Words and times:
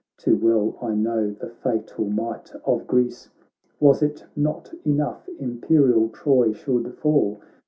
Too 0.17 0.35
well 0.35 0.79
I 0.81 0.95
know 0.95 1.29
the 1.29 1.47
fatal 1.49 2.05
might 2.05 2.51
of 2.65 2.87
Greece; 2.87 3.29
Was't 3.79 4.25
not 4.35 4.73
enough 4.83 5.29
imperial 5.39 6.09
Troy 6.09 6.53
should 6.53 6.91
fall. 6.97 7.39